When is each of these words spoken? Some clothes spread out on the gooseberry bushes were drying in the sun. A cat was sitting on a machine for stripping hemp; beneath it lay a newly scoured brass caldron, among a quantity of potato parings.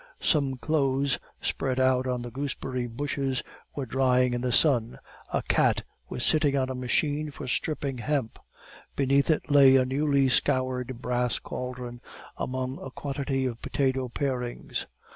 Some 0.19 0.57
clothes 0.57 1.19
spread 1.41 1.79
out 1.79 2.07
on 2.07 2.23
the 2.23 2.31
gooseberry 2.31 2.87
bushes 2.87 3.43
were 3.75 3.85
drying 3.85 4.33
in 4.33 4.41
the 4.41 4.51
sun. 4.51 4.97
A 5.31 5.43
cat 5.43 5.83
was 6.09 6.25
sitting 6.25 6.57
on 6.57 6.69
a 6.71 6.73
machine 6.73 7.29
for 7.29 7.47
stripping 7.47 7.99
hemp; 7.99 8.39
beneath 8.95 9.29
it 9.29 9.51
lay 9.51 9.75
a 9.75 9.85
newly 9.85 10.27
scoured 10.27 11.03
brass 11.03 11.37
caldron, 11.37 12.01
among 12.35 12.81
a 12.81 12.89
quantity 12.89 13.45
of 13.45 13.61
potato 13.61 14.09
parings. 14.09 14.87